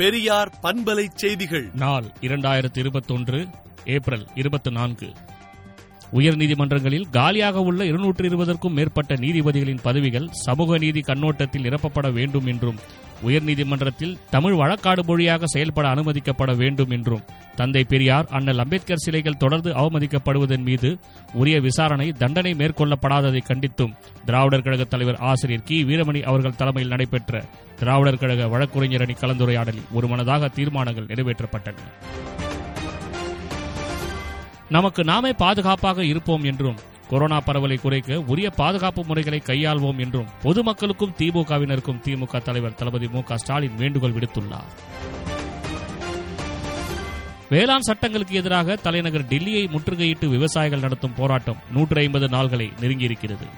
பெரியார் 0.00 0.52
பண்பலை 0.62 1.06
செய்திகள். 1.14 1.70
நாள் 1.74 2.04
இரண்டாயிரத்தி 2.20 2.78
இருபத்தொன்று 2.78 3.38
ஏப்ரல் 3.84 4.26
இருபத்தி 4.34 4.70
நான்கு 4.70 5.08
உயர்நீதிமன்றங்களில் 6.12 7.10
காலியாக 7.10 7.60
உள்ள 7.60 7.84
இருநூற்று 7.84 8.28
இருபதற்கும் 8.28 8.72
மேற்பட்ட 8.72 9.14
நீதிபதிகளின் 9.14 9.82
பதவிகள் 9.82 10.28
சமூக 10.30 10.78
நீதி 10.78 11.00
கண்ணோட்டத்தில் 11.00 11.62
நிரப்பப்பட 11.62 12.12
வேண்டும் 12.12 12.46
என்றும் 12.46 12.80
உயர்நீதிமன்றத்தில் 13.24 14.16
தமிழ் 14.30 14.52
வழக்காடு 14.52 15.04
மொழியாக 15.04 15.46
செயல்பட 15.46 15.88
அனுமதிக்கப்பட 15.88 16.56
வேண்டும் 16.56 16.90
என்றும் 16.90 17.24
தந்தை 17.56 17.84
பெரியார் 17.84 18.26
அண்ணல் 18.30 18.58
அம்பேத்கர் 18.58 19.02
சிலைகள் 19.04 19.36
தொடர்ந்து 19.36 19.72
அவமதிக்கப்படுவதன் 19.72 20.62
மீது 20.62 20.98
உரிய 21.34 21.60
விசாரணை 21.60 22.12
தண்டனை 22.12 22.52
மேற்கொள்ளப்படாததை 22.52 23.40
கண்டித்தும் 23.48 23.94
திராவிடர் 24.24 24.62
கழக 24.62 24.84
தலைவர் 24.84 25.16
ஆசிரியர் 25.16 25.62
கி. 25.64 25.84
வீரமணி 25.84 26.22
அவர்கள் 26.22 26.56
தலைமையில் 26.56 26.90
நடைபெற்ற 26.90 27.44
திராவிடர் 27.78 28.18
கழக 28.18 28.48
வழக்குரைஞர் 28.48 29.00
அணி 29.00 29.12
கலந்துரையாடலில் 29.12 29.90
ஒருமனதாக 29.92 30.48
தீர்மானங்கள் 30.48 31.06
நிறைவேற்றப்பட்டன. 31.06 31.76
நமக்கு 34.70 35.04
நாமே 35.04 35.32
பாதுகாப்பாக 35.32 36.04
இருப்போம் 36.04 36.44
என்றும் 36.44 36.76
கொரோனா 37.08 37.40
பரவலை 37.40 37.76
குறைக்க 37.76 38.20
உரிய 38.20 38.50
பாதுகாப்பு 38.50 39.04
முறைகளை 39.04 39.42
கையாள்வோம் 39.44 39.98
என்றும் 39.98 40.28
பொதுமக்களுக்கும் 40.42 41.14
திமுகவினருக்கும் 41.18 42.00
திமுக 42.04 42.42
தலைவர் 42.42 42.74
தளபதி 42.74 43.08
மு 43.08 43.22
க 43.22 43.38
ஸ்டாலின் 43.38 43.74
வேண்டுகோள் 43.74 44.12
விடுத்துள்ளார். 44.12 44.70
வேளாண் 47.50 47.80
சட்டங்களுக்கு 47.80 48.34
எதிராக 48.34 48.76
தலைநகர் 48.76 49.24
டெல்லியை 49.24 49.64
முற்றுகையிட்டு 49.68 50.28
விவசாயிகள் 50.28 50.80
நடத்தும் 50.80 51.14
போராட்டம் 51.14 51.56
நூற்று 51.72 52.00
ஐம்பது 52.00 52.26
நாள்களை 52.26 52.68
நெருங்கியிருக்கிறது. 52.80 53.48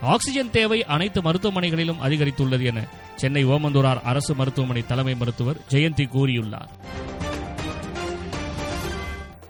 ஆக்சிஜன் 0.00 0.50
தேவை 0.50 0.84
அனைத்து 0.84 1.20
மருத்துவமனைகளிலும் 1.22 2.02
அதிகரித்துள்ளது 2.02 2.62
என 2.62 2.88
சென்னை 3.14 3.44
ஓமந்தூரார் 3.44 4.02
அரசு 4.02 4.34
மருத்துவமனை 4.34 4.86
தலைமை 4.86 5.14
மருத்துவர் 5.14 5.56
ஜெயந்தி 5.70 6.06
கூறியுள்ளார். 6.06 6.83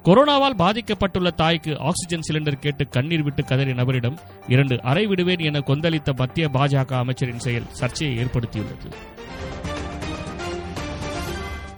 கொரோனாவால் 0.05 0.59
பாதிக்கப்பட்டுள்ள 0.59 1.31
தாய்க்கு 1.35 1.79
ஆக்சிஜன் 1.79 2.21
சிலிண்டர் 2.29 2.59
கேட்டு 2.59 2.89
கண்ணீர் 2.89 3.23
விட்டு 3.23 3.43
கதறிய 3.43 3.75
நபரிடம் 3.75 4.17
இரண்டு 4.49 4.83
அறை 4.83 5.07
விடுவேன் 5.07 5.39
என 5.39 5.59
கொந்தளித்த 5.59 6.15
மத்திய 6.17 6.49
பாஜக 6.49 6.93
அமைச்சரின் 6.93 7.39
செயல் 7.39 7.63
சர்ச்சையை 7.71 8.25
ஏற்படுத்தியுள்ளது. 8.25 8.93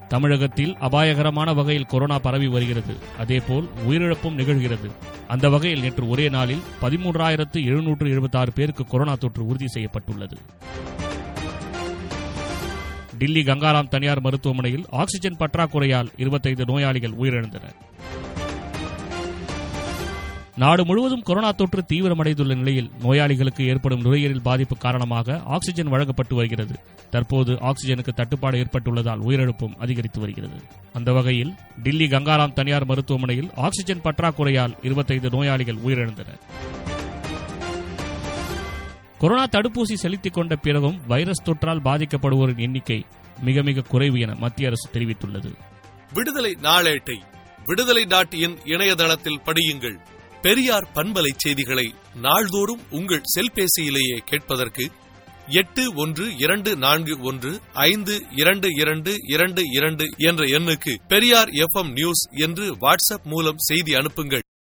தமிழகத்தில் 0.09 0.77
அபாயகரமான 0.77 1.53
வகையில் 1.53 1.85
கொரோனா 1.85 2.19
பரவி 2.19 2.47
வருகிறது. 2.47 2.97
அதேபோல் 3.19 3.69
உயிரிழப்பும் 3.89 4.37
நிகழ்கிறது. 4.37 4.91
அந்த 5.29 5.49
வகையில் 5.49 5.81
நேற்று 5.81 6.09
ஒரே 6.09 6.29
நாளில் 6.29 6.63
பதிமூன்றாயிரத்து 6.83 7.65
எழுநூற்று 7.65 8.11
எழுபத்தாறு 8.11 8.53
பேருக்கு 8.53 8.85
கொரோனா 8.85 9.15
தொற்று 9.15 9.47
உறுதி 9.47 9.69
செய்யப்பட்டுள்ளது. 9.69 10.37
டில்லி 13.19 13.43
கங்காராம் 13.43 13.89
தனியார் 13.89 14.21
மருத்துவமனையில் 14.21 14.85
ஆக்சிஜன் 14.91 15.37
பற்றாக்குறையால் 15.37 16.09
இருபத்தைந்து 16.17 16.65
நோயாளிகள் 16.65 17.11
உயிரிழந்தனர். 17.11 17.77
நாடு 20.57 20.85
முழுவதும் 20.85 21.23
கொரோனா 21.23 21.51
தொற்று 21.51 21.85
தீவிரமடைந்துள்ள 21.93 22.55
நிலையில் 22.57 22.91
நோயாளிகளுக்கு 23.03 23.67
ஏற்படும் 23.67 24.01
நுரையீரல் 24.01 24.43
பாதிப்பு 24.43 24.77
காரணமாக 24.77 25.43
ஆக்சிஜன் 25.45 25.89
வழங்கப்பட்டு 25.89 26.35
வருகிறது. 26.35 26.75
தற்போது 27.11 27.53
ஆக்சிஜனுக்கு 27.53 28.13
தட்டுப்பாடு 28.15 28.59
ஏற்பட்டுள்ளதால் 28.59 29.21
உயிரிழப்பும் 29.21 29.77
அதிகரித்து 29.77 30.21
வருகிறது. 30.21 30.63
அந்த 30.93 31.13
வகையில் 31.13 31.55
டில்லி 31.83 32.07
கங்காராம் 32.07 32.53
தனியார் 32.53 32.87
மருத்துவமனையில் 32.87 33.51
ஆக்சிஜன் 33.57 34.01
பற்றாக்குறையால் 34.01 34.77
இருபத்தைந்து 34.83 35.31
நோயாளிகள் 35.31 35.79
உயிரிழந்தனர். 35.87 36.41
கொரோனா 39.19 39.47
தடுப்பூசி 39.47 39.95
செலுத்திக் 39.95 40.33
கொண்ட 40.33 40.57
பிறகும் 40.57 41.07
வைரஸ் 41.07 41.43
தொற்றால் 41.43 41.81
பாதிக்கப்படுவோரின் 41.85 42.57
எண்ணிக்கை 42.57 43.07
மிக 43.43 43.63
மிக 43.63 43.81
குறைவு 43.81 44.21
என 44.21 44.35
மத்திய 44.35 44.69
அரசு 44.69 44.91
தெரிவித்துள்ளது. 44.91 45.55
விடுதலை 46.13 46.57
நாளேட்டை 46.63 47.23
விடுதலை 47.65 48.05
டாட் 48.05 48.35
இன் 48.35 48.59
இணையதளத்தில் 48.65 49.41
படியுங்கள். 49.45 49.99
பெரியார் 50.43 50.89
பண்பலை 50.95 51.31
செய்திகளை 51.37 51.95
நாள்தோறும் 52.15 52.81
உங்கள் 52.91 53.23
செல்பேசியிலேயே 53.39 54.17
கேட்பதற்கு 54.25 54.91
எட்டு 55.49 55.95
ஒன்று 55.95 56.37
இரண்டு 56.37 56.77
நான்கு 56.77 57.21
ஒன்று 57.21 57.61
ஐந்து 57.73 58.23
இரண்டு 58.31 58.69
இரண்டு 58.75 59.15
இரண்டு 59.29 59.63
இரண்டு 59.67 60.07
என்ற 60.17 60.45
எண்ணுக்கு 60.45 60.95
பெரியார் 61.09 61.49
எஃப் 61.49 61.87
நியூஸ் 61.87 62.29
என்று 62.31 62.77
வாட்ஸ்அப் 62.77 63.25
மூலம் 63.25 63.59
செய்தி 63.59 63.95
அனுப்புங்கள். 63.95 64.41